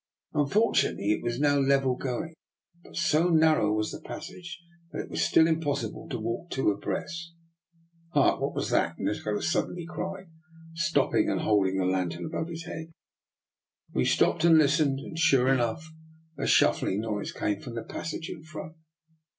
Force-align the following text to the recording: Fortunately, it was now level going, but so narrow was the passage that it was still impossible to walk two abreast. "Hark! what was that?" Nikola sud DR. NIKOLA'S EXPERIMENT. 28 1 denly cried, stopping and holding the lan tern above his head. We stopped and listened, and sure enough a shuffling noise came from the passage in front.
Fortunately, 0.49 1.11
it 1.11 1.21
was 1.21 1.39
now 1.39 1.59
level 1.59 1.95
going, 1.95 2.33
but 2.83 2.95
so 2.97 3.29
narrow 3.29 3.71
was 3.71 3.91
the 3.91 4.01
passage 4.01 4.57
that 4.91 5.01
it 5.03 5.09
was 5.11 5.21
still 5.21 5.45
impossible 5.45 6.07
to 6.09 6.17
walk 6.17 6.49
two 6.49 6.71
abreast. 6.71 7.35
"Hark! 8.09 8.41
what 8.41 8.55
was 8.55 8.71
that?" 8.71 8.97
Nikola 8.97 9.43
sud 9.43 9.65
DR. 9.65 9.75
NIKOLA'S 9.75 9.85
EXPERIMENT. 9.85 9.93
28 9.93 10.05
1 10.05 10.25
denly 10.25 10.25
cried, 10.25 10.27
stopping 10.73 11.29
and 11.29 11.41
holding 11.41 11.77
the 11.77 11.85
lan 11.85 12.09
tern 12.09 12.25
above 12.25 12.47
his 12.49 12.65
head. 12.65 12.87
We 13.93 14.05
stopped 14.05 14.43
and 14.43 14.57
listened, 14.57 14.97
and 15.01 15.19
sure 15.19 15.53
enough 15.53 15.85
a 16.35 16.47
shuffling 16.47 17.01
noise 17.01 17.31
came 17.31 17.59
from 17.59 17.75
the 17.75 17.83
passage 17.83 18.27
in 18.27 18.41
front. 18.41 18.75